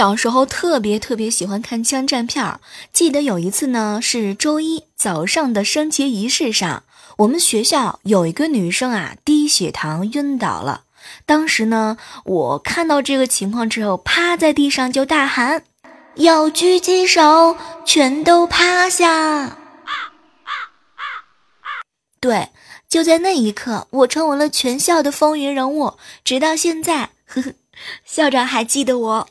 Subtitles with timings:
[0.00, 6.84] 小时候特别特别喜欢看枪战片儿，记得有一次呢，是周一早上的升旗仪式上，
[7.18, 10.84] 我们学校有一个女生啊低血糖晕倒了。
[11.26, 15.64] 当时呢，我看到这个情况之后，趴在地上就大喊
[16.16, 19.58] ：“要狙击手，全都趴下！”
[22.18, 22.48] 对，
[22.88, 27.52] 就在那一刻，我成为了全校的风云人物，直到现在，呵呵，
[28.06, 29.28] 校长还记得我。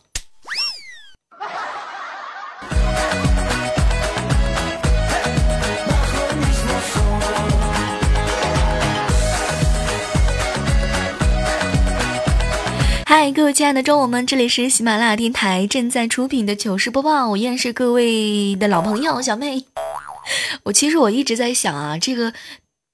[13.10, 19.66] 嗨，各位亲爱的中午们，这里是喜马拉雅电台正在出品的糗事播报，我依然是各位的老朋友小妹。
[20.62, 22.32] 我其实我一直在想啊，这个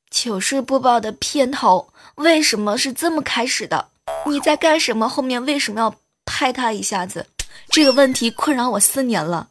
[0.10, 3.90] 糗事播报的片头为什么是这么开始的？
[4.26, 5.10] 你在干什么？
[5.10, 5.94] 后面为什么要
[6.24, 7.26] 拍他一下子？
[7.68, 9.50] 这个问题困扰我四年了。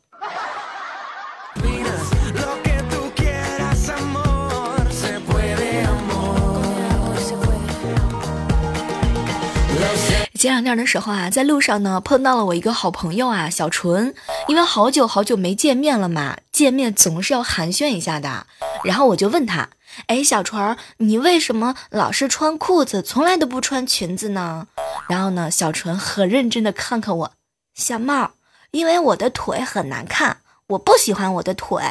[10.45, 14.15] 前两天的时候啊，在路上呢碰到了我一个好朋友啊，小纯。
[14.47, 18.47] 因为好久好久没见面了嘛，见面总是要寒暄一下的。
[18.83, 19.71] 然后我就问他
[20.07, 24.67] ：“哎，小纯，你为什么老是穿裤子，从来都不穿裙子呢？”
[25.09, 27.33] 然后呢，小纯很认真的看看我，
[27.75, 28.33] 小帽，
[28.73, 30.37] 因为我的腿很难看，
[30.67, 31.83] 我不喜欢我的腿。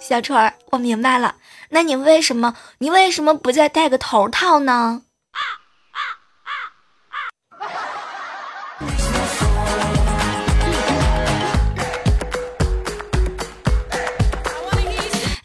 [0.00, 1.36] 小纯，我明白了，
[1.68, 5.02] 那你为什么你为什么不再戴个头套呢？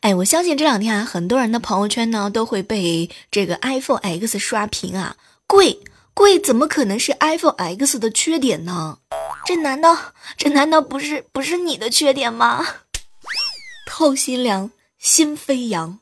[0.03, 5.15] 哎，我相信这两天啊，很多人的朋友圈呢都会被这个 iPhone X 刷屏啊，
[5.47, 5.79] 贵
[6.13, 8.97] 贵怎么可能是 iPhone X 的缺点呢？
[9.45, 9.97] 这难道
[10.35, 12.65] 这难道不是不是你的缺点吗？
[13.87, 15.99] 透心凉，心飞扬。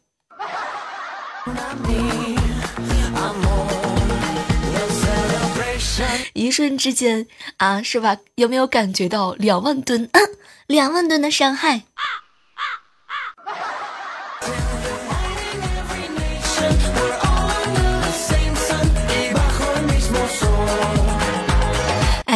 [6.34, 8.18] 一瞬之间啊，是吧？
[8.34, 10.22] 有没有感觉到两万吨、嗯
[10.66, 11.84] 两万吨的伤害？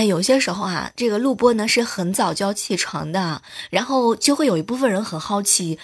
[0.08, 5.80] 有些时候啊，这个录播呢是很早就要起床的，然后就会有一部分人很好奇，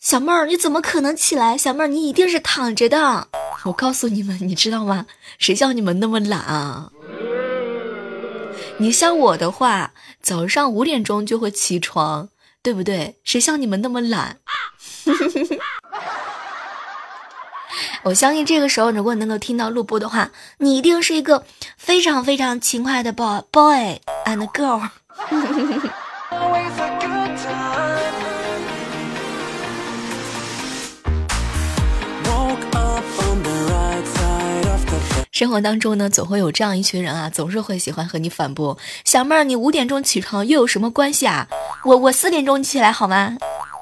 [0.00, 1.56] 小妹儿你怎么可能起来？
[1.56, 3.28] 小妹儿你一定是躺着的。
[3.64, 5.06] 我告诉你们，你知道吗？
[5.38, 6.90] 谁像你们那么懒啊？
[8.78, 12.28] 你像我的话，早上五点钟就会起床，
[12.62, 13.16] 对不对？
[13.24, 14.38] 谁像你们那么懒？
[18.06, 21.44] 我相信这个时候，如果能够听到录播的话，你一定是一个
[21.76, 24.80] 非常非常勤快的 boy boy and girl。
[35.32, 38.78] 生活当中呢，总会有这样一群人啊，总是会喜欢和你反驳。
[39.04, 41.48] 小妹儿，你五点钟起床又有什么关系啊？
[41.82, 43.36] 我我四点钟起来好吗？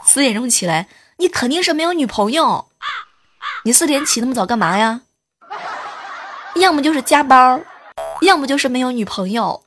[0.07, 2.69] 四点钟起来，你肯定是没有女朋友。
[3.67, 5.01] 你四点起那么早干嘛呀？
[6.57, 7.65] 要么就是加班儿，
[8.21, 9.63] 要么就是没有女朋友。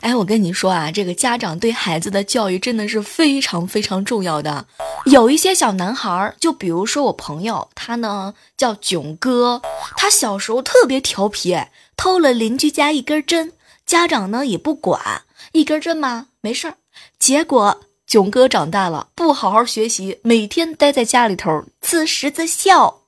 [0.00, 4.66] 哎，我跟你说啊，这个家长对孩子的教育真的是非常非常重要的。
[5.04, 9.62] 有一些小男孩儿，就比如说我朋友，他呢叫囧哥，
[9.96, 11.56] 他小时候特别调皮，
[11.96, 13.52] 偷了邻居家一根针，
[13.86, 15.22] 家长呢也不管，
[15.54, 16.74] 一根针吗，没事儿。
[17.16, 23.02] 结果囧哥长大了，不好好学习，每天待在家里头自食自笑。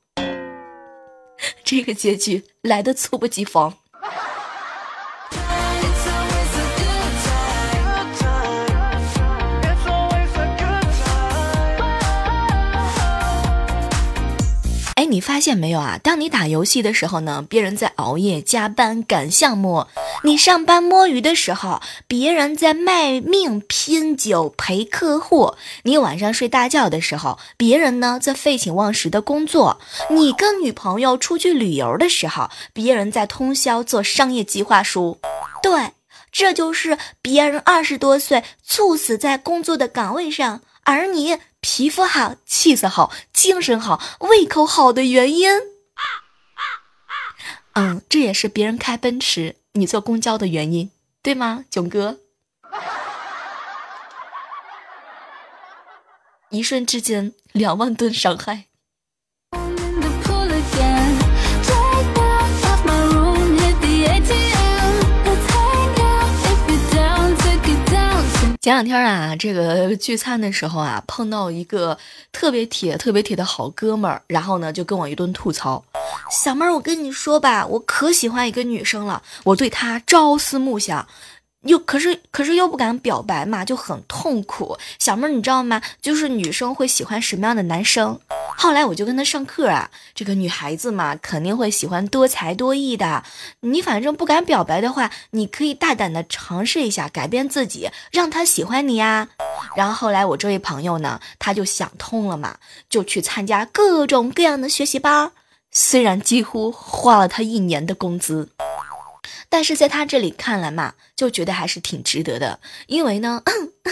[1.65, 3.75] 这个结局来的猝不及防。
[15.17, 15.99] 你发现没有啊？
[16.03, 19.87] 当你打游戏的时候呢，别人在熬夜加班赶项目；
[20.25, 29.79] 你上班摸鱼的时候，别人在卖命拼酒陪客户；你晚上睡大觉的时候，别人呢在废寝忘食的工作；
[30.11, 35.19] 你跟女朋友出去旅游的时候，别人在通宵做商业计划书。
[35.63, 35.93] 对，
[36.31, 41.39] 这就是别人二十多岁猝死在工作的岗位上，而你。
[41.69, 45.51] 皮肤好，气色好，精神好，胃口好的原因。
[47.73, 50.93] 嗯，这也是别人开奔驰，你坐公交的原因，
[51.23, 52.21] 对吗，囧哥？
[56.51, 58.67] 一瞬之间，两万吨伤害。
[68.67, 71.97] 前两天啊，这个聚餐的时候啊，碰到一个
[72.33, 75.85] 特别铁、特别铁的好哥们儿，然后呢，就跟我一顿吐槽。
[76.33, 81.07] 小妹儿，我跟你说吧，我可喜欢一个女生了，我对她朝思暮想。
[81.67, 84.79] 又可是可是又不敢表白嘛，就很痛苦。
[84.99, 85.81] 小妹儿，你知道吗？
[86.01, 88.19] 就是女生会喜欢什么样的男生？
[88.57, 93.23] 后来我就跟他上课啊，这个女孩子嘛，肯定会喜欢多才多艺的。
[93.61, 99.29] 你反正不敢表白的话，你可以大胆的尝试一下，改变自己，让他喜欢你呀。
[99.75, 102.57] 然后后来我这位朋友呢，他就想通了嘛，
[102.89, 105.33] 就去参加各种各样的学习班儿，
[105.71, 108.51] 虽然几乎花了他一年的工资。
[109.49, 113.43] 但是在他这里看来嘛，就觉得还是挺值得的，因为呢，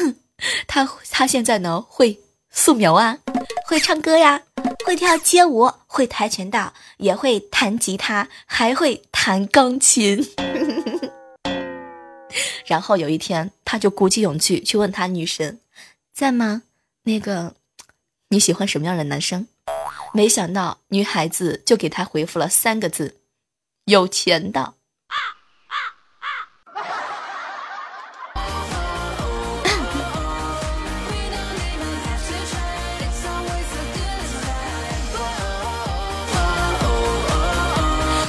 [0.66, 2.18] 他他现在呢会
[2.50, 3.18] 素描啊，
[3.66, 4.42] 会唱歌呀，
[4.84, 10.24] 会跳街舞，会跆拳道，也会弹吉他，还会弹钢琴。
[12.66, 15.60] 然后有一天，他就鼓起勇气去问他女神，
[16.12, 16.62] 在吗？
[17.04, 17.54] 那个
[18.30, 19.46] 你喜欢什么样的男生？
[20.12, 23.16] 没想到女孩子就给他回复了三个字：
[23.84, 24.74] 有钱的。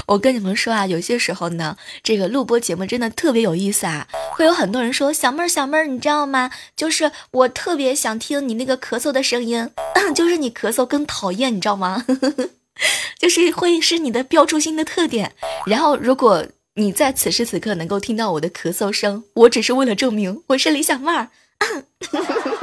[0.07, 4.07] 我跟你们说啊，有些时候呢，这个录播节目真的特别有意思啊。
[4.31, 6.51] 会有很多人说：“小妹儿，小妹儿，你知道吗？
[6.75, 9.69] 就是我特别想听你那个咳嗽的声音，
[10.13, 12.05] 就是你咳嗽更讨厌，你知道吗？
[13.17, 15.33] 就是会是你的标注性的特点。
[15.65, 21.29] 然后，如果你在此时此刻能够听到我的咳嗽声，我只是为了证明我是李小妹儿。”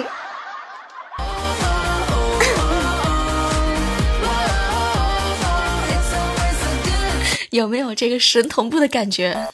[7.52, 9.46] 有没有这个神同步的感觉？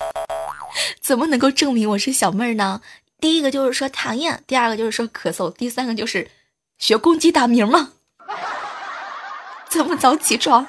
[1.01, 2.81] 怎么能够证明我是小妹儿呢？
[3.19, 6.31] 第一个就是说讨厌，第二个就是说咳嗽，第三个就是
[6.79, 7.95] 学公鸡打鸣吗？
[9.69, 10.65] 这么早起床？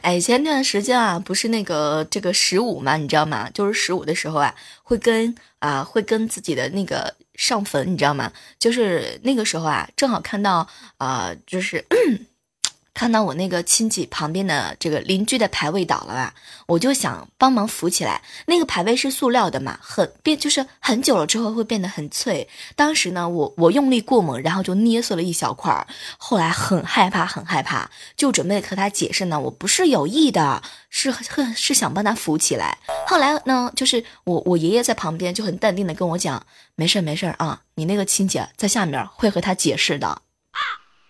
[0.00, 3.50] 哎，前段时间啊，不是那个这个十五嘛，你知道吗？
[3.52, 8.32] 就是十五的时候啊，会跟啊会跟自己的那个上坟，你知道吗？
[8.58, 11.84] 就是那个时候啊，正好看到啊，就是。
[12.98, 16.34] 看到我那个亲戚旁边的这个邻居的牌位倒了吧，
[16.66, 18.20] 我就想帮忙扶起来。
[18.46, 22.48] 那个牌位是塑料的嘛，很变就是很久了之后会变得很脆。
[22.74, 25.86] 当时呢，我我用力过猛，然后就捏碎了一小块儿。
[26.16, 30.60] 后来很害怕，很害怕，就准备和他解释呢，我不是有意的，
[30.90, 32.78] 是很是想帮他扶起来。
[33.06, 36.44] 后来呢，就是我我爷爷在旁边就很淡定的跟我讲，
[36.74, 40.08] 没事没事啊，你那个亲戚在下面会和他解释的。
[40.08, 40.18] 啊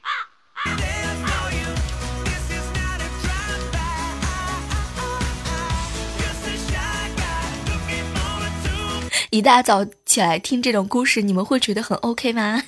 [0.03, 0.98] 啊啊
[9.31, 12.63] 一大早起来听这种故事，你们会觉得很 OK 吗？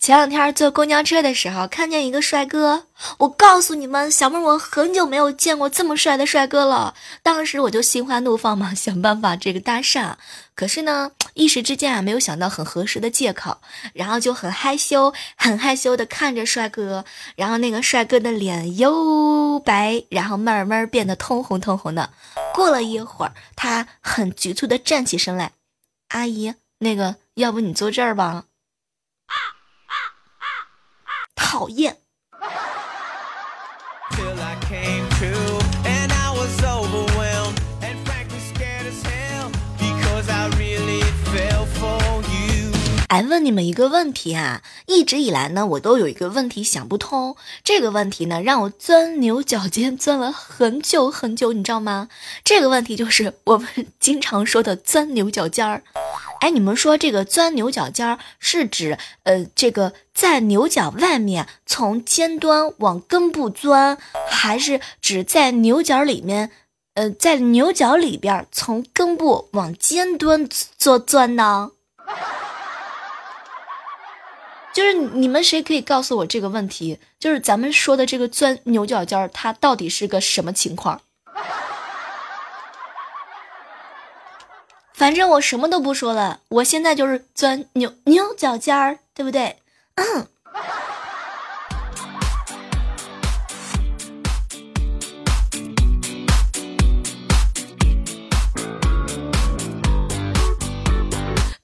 [0.00, 2.86] 前两天坐公交车的时候，看见一个帅哥。
[3.18, 6.94] 我告诉你们，小妹，我很久没有见过这么帅的帅哥了。
[7.22, 10.14] 当时我就心花怒放嘛，想办法这个搭讪。
[10.54, 13.58] 可是呢，一时之间啊，没有想到很合适的借口，
[13.92, 17.04] 然后就很害羞，很害羞的看着帅哥。
[17.36, 22.08] 然后那个帅哥的脸又白，然后慢慢变得通红通红的。
[22.54, 25.52] 过了一会儿，他很局促的站起身来
[26.08, 28.44] ：“阿姨，那个，要不你坐这儿吧。”
[31.40, 31.96] 讨厌。
[43.10, 52.08] 哎，问你们一个问题啊，一直以来呢，我都有一个问题想不通，这个问题呢，让我钻牛角尖，钻了很久很久，你知道吗？
[52.44, 55.82] 这个问题就是我们经常说的钻牛角尖儿。
[56.38, 63.98] 哎，你们说这个钻牛角尖儿是指呃，这个在牛角外面从尖端往根部钻，
[64.28, 66.52] 还是指在牛角里面？
[66.94, 70.48] 呃，在牛角里边从根部往尖端
[70.78, 71.72] 做钻呢？
[74.72, 76.98] 就是你们谁可以告诉我这个问题？
[77.18, 81.00] 就是咱们说的这个钻牛角尖儿，它到底是个什么情况？
[84.94, 89.56] 反正我什么都不说了，我现在就是钻牛牛角尖儿，对不对？
[89.96, 90.26] 嗯。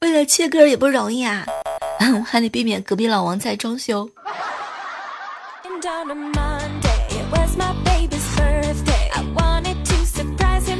[0.00, 1.46] 为了切歌也不容易啊，
[2.24, 4.08] 还得避免隔壁老王在装修。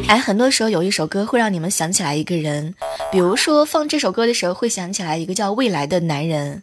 [0.08, 2.74] 哎，很多时候有一首歌会让你们想起来一个人，
[3.10, 6.62] 比如说放这首歌的时候会想起来一个叫未来的男人，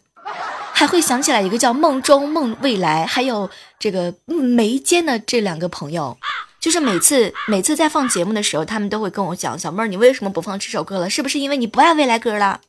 [0.72, 6.16] 还会想起来一个叫梦中梦未来，还有这个眉间的这两个朋友。
[6.58, 11.10] 就是每次每次在放节目的时候，他们都会跟我讲：“小妹儿，你为什么不放这首歌了？
[11.10, 12.62] 是不是因为你不爱未来哥了？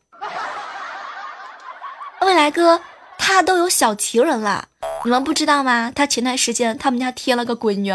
[2.25, 2.81] 未来哥
[3.19, 4.67] 他都有小情人了，
[5.03, 5.91] 你们不知道吗？
[5.93, 7.93] 他前段时间他们家添了个闺女。”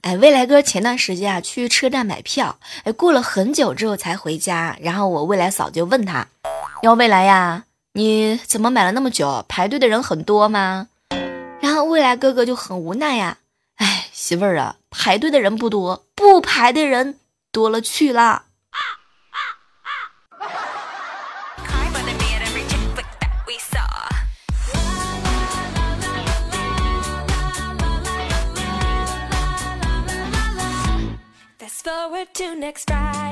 [0.00, 6.26] 哎，未来哥前段时间啊去车站买票，哎，过了很久之后才回家，然后我未来嫂就问他。
[6.80, 7.64] 要未来呀？
[7.92, 9.44] 你怎么买了那么久？
[9.46, 10.88] 排队的人很多吗？
[11.60, 13.36] 然后未来哥哥就很无奈呀，
[14.20, 17.20] 媳妇儿啊，排队的人不多，不排的人
[17.52, 18.46] 多了去了。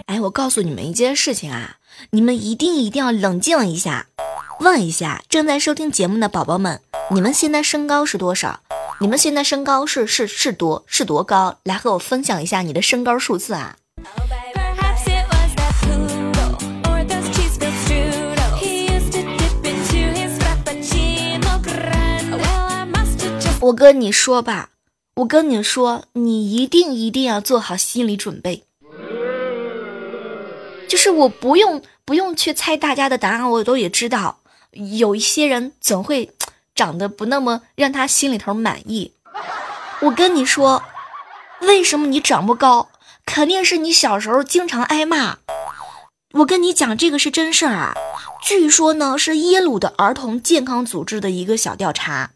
[0.07, 1.79] 哎，我告诉你们一件事情啊，
[2.11, 4.07] 你们一定一定要冷静一下，
[4.61, 8.61] 问一下正在收听节目的宝宝们，你们现在身高是多少？
[8.99, 11.59] 你们现在身高是是是多是多高？
[11.65, 13.77] 来和我分享一下你的身高数字啊！
[23.61, 24.71] 我跟你说吧。
[25.17, 28.65] 我跟你说，你一定一定要做好心理准备。
[30.89, 34.41] 就是我不用不用去猜大家的答案，我都也知道，
[34.73, 36.31] 有一些人总会
[36.77, 39.15] 长得不那么让他心里头满意。
[40.03, 40.85] 我跟你说，
[41.63, 42.91] 为什么你长不高？
[43.25, 45.39] 肯定是你小时候经常挨骂。
[46.35, 47.95] 我跟你讲，这个是真事儿啊。
[48.43, 52.31] 据说呢，是耶鲁的儿童健康组织的一个小调查。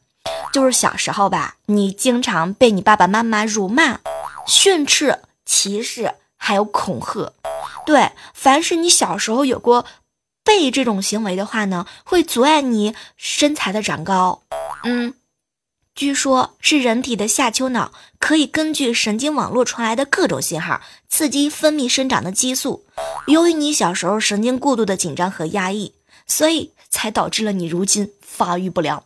[0.53, 4.01] 就是小时候吧，你经常被你爸爸妈妈辱骂、
[4.47, 7.33] 训斥、歧视，还有恐吓。
[7.87, 9.85] 对，凡是你小时候有过
[10.45, 14.43] 被这种行为的话呢，会阻碍你身材的长高。
[14.85, 15.15] 嗯，
[15.95, 22.85] 据说是人体的下丘脑可以根据神经网络传来的各种信号，刺激分泌生长的激素。
[23.27, 25.95] 由于你小时候神经过度的紧张和压抑，
[26.27, 29.05] 所以才导致了你如今发育不良。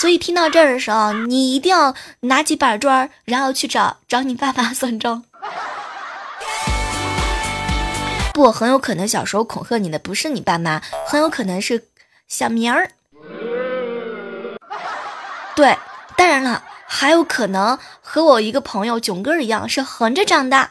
[0.00, 5.24] 所以听到这儿的时候，你一定要拿起板砖，然后去找找你爸爸 算账。
[8.38, 11.88] 不，很有可能小时候恐吓你的不是你爸妈，很有可能是
[12.28, 12.92] 小明儿。
[15.56, 15.76] 对，
[16.16, 20.70] 当然了，还有可能和我一个朋友囧哥一样，是横着长的。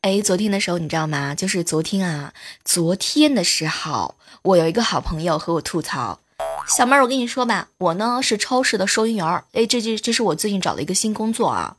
[0.00, 1.34] 哎，昨天的时候你知道吗？
[1.34, 2.32] 就是昨天啊，
[2.64, 4.14] 昨天的时候，
[4.44, 6.20] 我有一个好朋友和我吐槽，
[6.70, 9.42] 小妹儿，我跟你说吧，我呢是超市的收银员儿。
[9.54, 11.74] 哎，这这这是我最近找的一个新工作啊，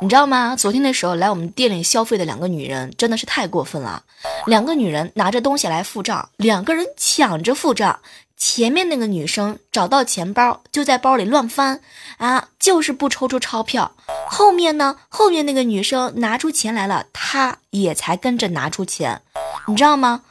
[0.00, 0.54] 你知道吗？
[0.54, 4.04] 昨天的时候来我们店里消费的两个女人真的是太过分了，
[4.46, 7.98] 两个女人拿着东西来付账，两个人抢着付账。
[8.36, 11.80] 前面那个女生找到钱包，就在包里乱翻，
[12.18, 13.96] 啊，就是不抽出钞票。
[14.28, 19.22] 后面呢，后面那个女生拿出钱来了，她也才跟着拿出钱，
[19.66, 20.22] 你知道吗？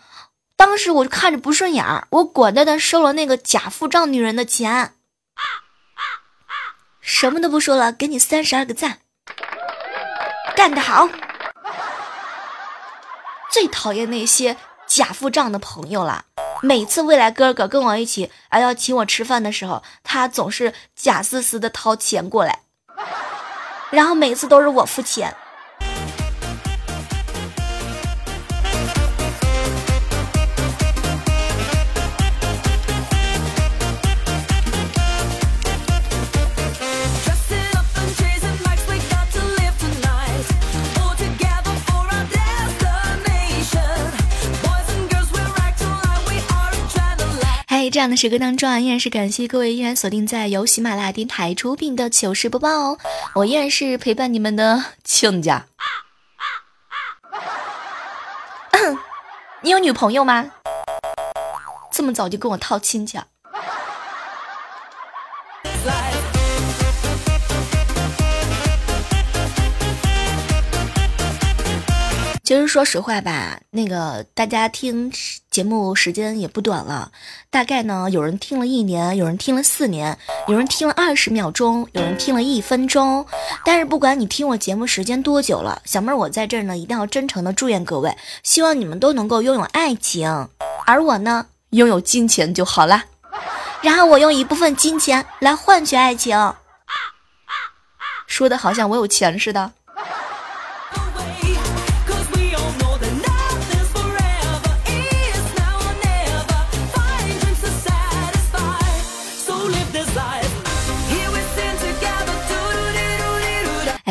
[0.55, 4.93] 当时我就看着不顺眼，我果断的收了那个假付账女人的钱。
[7.01, 8.99] 什么都不说了，给你三十二个赞，
[10.55, 11.07] 干得好！
[13.51, 14.57] 最讨厌那些
[14.87, 16.25] 假付账的朋友了。
[16.61, 22.61] 每次未来哥哥跟我一起啊要请我吃饭的时候，他总是假丝丝的掏钱过来，
[23.91, 25.35] 然后每次都是我付钱。
[47.95, 52.97] 这样的时刻当中啊，依然是感谢各位依然锁定在由喜马拉雅电台出品的糗事播报哦。
[53.35, 55.65] 我依然是陪伴你们的亲家。
[59.61, 60.51] 你有女朋友吗？
[61.89, 63.25] 这么早就跟我套亲家？
[72.43, 75.09] 其实说实话吧，那个大家听
[75.55, 77.13] 节目时间也不短了，
[77.49, 80.17] 大概呢有人听了一年，有人听了四年，
[80.49, 83.25] 有人听了二十秒钟，有人听了一分钟。
[83.63, 90.49] 但是不管你听我节目时间多久了，小妹儿我在这儿呢一定要真诚的祝愿各位，希望你们都能够拥有爱情，
[90.85, 93.05] 而我呢拥有金钱就好了，
[93.81, 96.53] 然后我用一部分金钱来换取爱情，
[98.27, 99.71] 说的好像我有钱似的。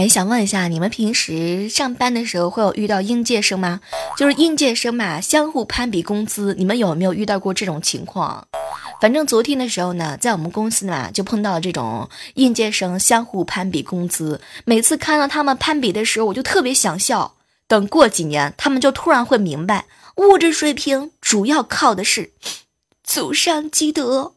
[0.04, 3.80] 哎，想问一下，你们平时上班的时候会有遇到应届生吗？
[4.18, 8.46] 就是应届生嘛，相互攀比工资，你们有没有遇到过这种情况？
[9.00, 14.42] 反正昨天的时候呢，在我们公司呢，就碰到了这种应届生相互攀比工资。
[14.66, 17.36] 每次看到他们攀比的时候，我就特别想笑。
[17.66, 22.32] 等过几年，他们就突然会明白，物质水平主要靠的是
[23.02, 24.33] 祖上积德。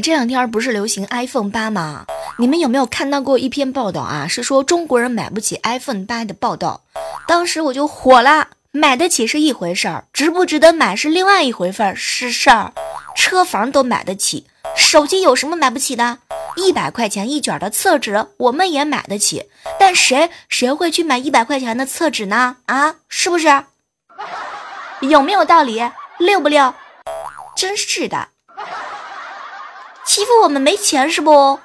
[0.00, 2.04] 这两天不是流行 iPhone 八吗？
[2.38, 4.26] 你们有没有看到过一篇报道啊？
[4.28, 6.82] 是说中国人买不起 iPhone 八的报道。
[7.26, 11.96] 当时我就火了，买得起是一回事儿，值不值得买是另外一回事儿。
[11.96, 12.72] 是事儿，
[13.14, 16.18] 车房都买得起，手机有什么买不起的？
[16.56, 22.56] 一百块钱一卷的厕纸我们也买得起，但谁谁会去买一百块钱的厕纸呢？
[22.66, 23.64] 啊，是不是？
[25.00, 25.82] 有没有道理？
[26.18, 26.74] 六不六？
[27.54, 28.28] 真是的。
[30.06, 31.58] 欺负我们没钱是不？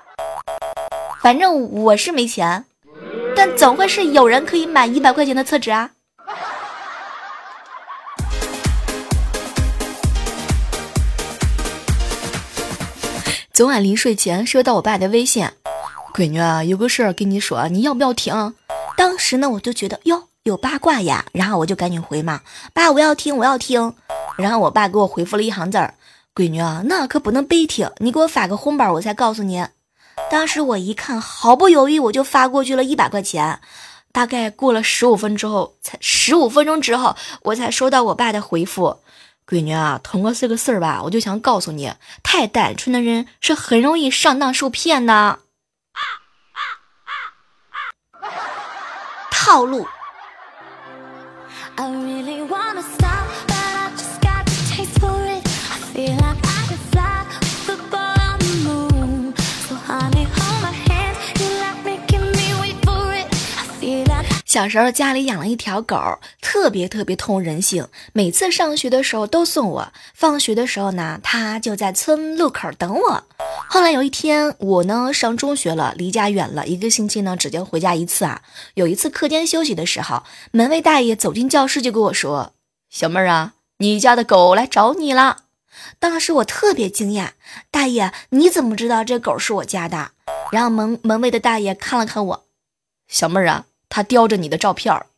[1.22, 2.66] 反正我是没钱，
[3.36, 5.92] 但总会是有人可以买一百块钱的厕纸啊。
[13.54, 15.48] 昨晚临睡前收到我爸的微信，
[16.16, 18.56] 闺女啊，有个事儿跟你说，你要不要听？
[18.98, 22.42] 当时呢，我就觉得哟，有八卦呀，然后我就赶紧回嘛，
[22.74, 23.94] 爸，我要听，我要听。
[24.38, 25.94] 然后我爸给我回复了一行字儿。
[26.34, 29.68] 闺女啊，那可不能白听，你给我发个红包，我才告诉你。
[30.30, 33.60] 当时我一看，毫不犹豫，我就发过去了一百块钱。
[34.14, 39.02] 大概过了十五分之后，才十五分钟之后，我才收到我爸的回复。
[39.46, 45.40] 闺女啊，通过这个事儿吧，我就想告诉你，太单纯的人是很容易上当受骗的。
[49.32, 49.86] 套路。
[64.52, 67.88] 小时候家里养了一条狗，特别特别通人性。
[68.12, 73.24] 每次上学的时候都送我，放学的时候呢，它就在村路口等我。
[73.70, 78.42] 后来有一天，我呢上中学了，离家远了，一个星期呢只就回家一次啊。
[78.74, 82.52] 有一次课间休息的时候，门卫大爷走进教室就跟我说
[82.92, 85.44] ：“小妹儿啊，你家的狗来找你了。”
[85.98, 87.30] 当时我特别惊讶，
[87.72, 90.12] 大爷你怎么知道这狗是我家的？
[90.52, 92.44] 然后门门卫的大爷看了看我，
[93.08, 93.68] 小妹儿啊。
[93.92, 95.11] 他叼着你的照片儿。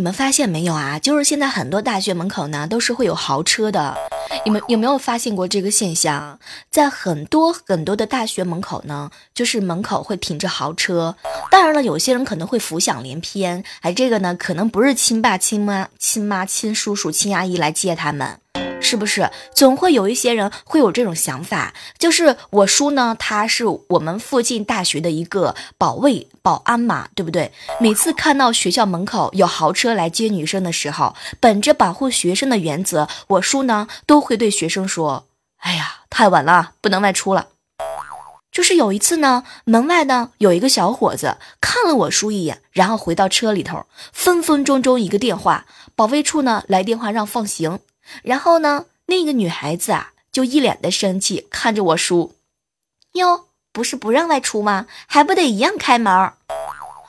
[0.00, 0.98] 你们发现没有啊？
[0.98, 3.94] 就是现在很多大学门口呢，都是会有豪车的。
[4.46, 6.38] 你们有没有发现过这个现象？
[6.70, 11.14] 在很多很多的大学门口呢，就是门口会停着豪车。
[11.50, 18.38] 当然了，有些人可能会浮想联翩，哎，这个呢，可能不是亲爸、亲妈、亲妈、亲叔叔、亲阿姨来接他们。
[18.80, 21.72] 是不是总会有一些人会有这种想法？
[21.98, 27.52] 就是我叔呢，他是我们附近大学的一个保卫保安嘛，对不对？
[27.78, 35.26] 每次看到学校门口有豪车来接女生的时候，本着保护学生的原则，我叔呢都会对学生说
[35.60, 37.48] ：“哎呀，太晚了，不能外出了。”
[38.50, 47.78] 就是有一次呢，门外呢有一个小伙子看了我叔一眼，然后回到车里头，分分钟钟一个电话，保卫处呢来电话让放行。
[48.22, 52.34] 然后呢，那个女孩子啊，就一脸的生气，看着我叔，
[53.12, 54.86] 哟，不是不让外出吗？
[55.06, 56.32] 还不得一样开门？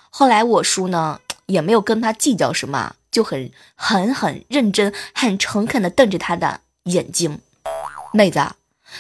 [0.10, 7.40] 后来我叔呢，也没有跟他计较什么，就很很很认真、很诚恳的瞪着他的眼睛。
[8.14, 8.40] 妹子，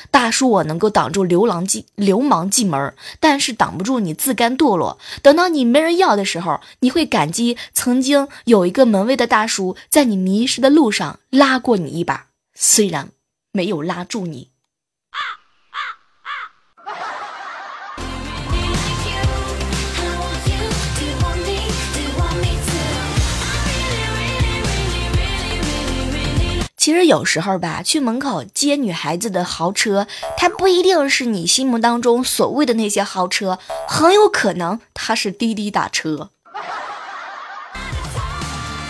[0.09, 4.97] 大叔我能够挡住流浪进流氓进门，但是挡不住你自甘堕落。
[5.21, 13.09] 等到你没人要的时候，你会感激曾经有一个门卫的大叔在你迷失的路上拉过你一把，虽然
[13.51, 14.49] 没有拉住你。
[26.81, 36.31] 其实有时候吧，去门口接女孩子的豪车，它不一定是你心目当中所谓的那些豪车，很有可能它是滴滴打车。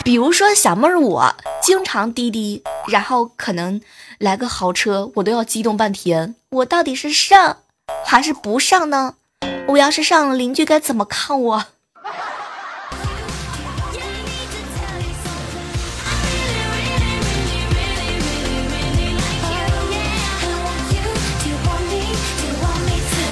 [0.06, 3.82] 比如说小妹儿，我经常滴滴，然后可能
[4.20, 6.36] 来个豪车，我都要激动半天。
[6.52, 7.58] 我到底是上
[8.06, 9.16] 还是不上呢？
[9.68, 11.66] 我要是上了，邻居该怎么看我？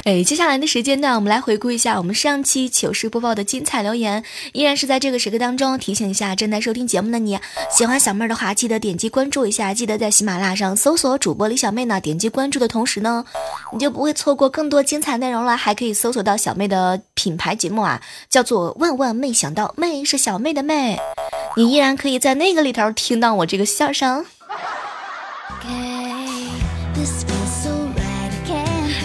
[0.10, 4.24] 哎，接下来的时间段，我们来回顾一下我们上期糗事播报的精彩留言。
[4.54, 7.38] 依然是在这个时刻当中，提醒一下正在收听节目的你，
[7.70, 9.72] 喜欢小妹儿的话，记得点击关注一下。
[9.72, 13.24] 记得在喜马拉雅上搜索主播李小妹呢，点击关注的同时呢，
[13.72, 15.56] 你就不会错过更多精彩内容了。
[15.56, 20.98] 还可以搜索到小妹的品牌节目啊，叫做万万没想到，妹是小妹的妹，
[21.56, 24.26] 你依然可以在那个里头听到我这个笑声。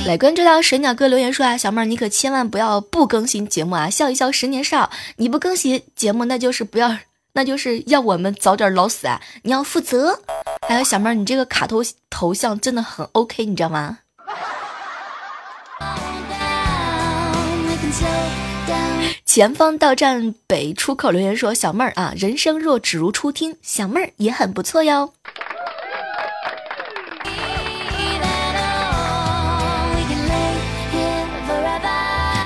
[0.07, 6.99] 来关注到水鸟哥留言说啊，小妹儿你可千万不要不更新节目啊，笑一笑十年少，你不更新节目那就是不要，
[7.33, 10.21] 那就是要我们早点老死啊，你要负责。
[10.69, 14.01] 还有小妹儿，你这个卡头头像真的很 OK，你知道吗？
[19.25, 25.14] 前方到站北出口留言说，小妹儿啊，人生若只如初听，小妹儿也很不错哟。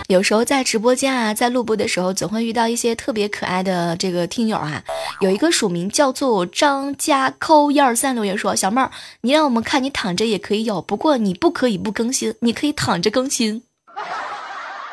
[0.09, 4.83] 有时候在直播间啊，在录播的时候，总会遇到一些特别可爱的这个听友啊。
[5.21, 8.91] 有一个署名叫做张家扣一二三留言说：“小妹儿，
[9.21, 13.65] 你让我们看你躺着也可以有，不过你不可以不更新，你可以躺着更新。”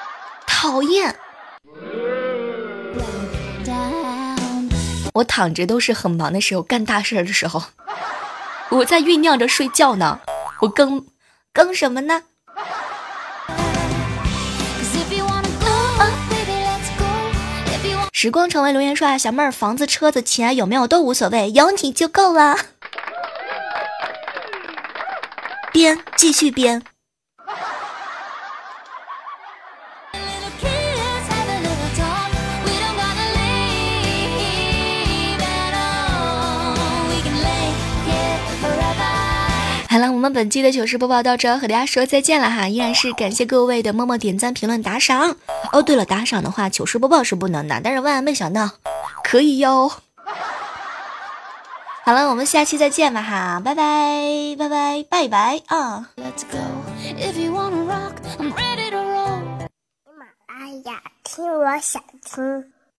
[0.46, 1.16] 讨厌！
[5.14, 7.64] 我躺着都是很忙的时候，干大事的时候，
[8.70, 10.20] 我在酝酿着睡觉呢。
[10.60, 11.06] 我更
[11.54, 12.24] 更什么呢？
[18.26, 22.58] 时光成为留言说啊，小妹儿，房子、车子、钱有没有都无所谓，有你就够了。
[25.72, 26.82] 编，继续编。
[40.26, 42.68] 们本期的糗事播报到这，和大家说再见了哈！
[42.68, 45.38] 依然是感谢各位的默默点赞、评论、打赏。
[45.72, 48.72] 哦，对了，打赏的话，糗事播报是不能的，但是万万没想到
[49.24, 49.92] 可以哟。
[52.04, 56.10] 好了，我们下期再见吧哈，拜拜拜拜拜拜啊！
[56.18, 57.38] 喜
[58.48, 58.66] 马
[60.48, 62.75] 拉雅听，我想听。